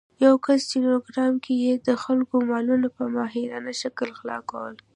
[0.25, 4.75] یو کس چې نورګرام کې يې د خلکو مالونه په ماهرانه شکل غلا کول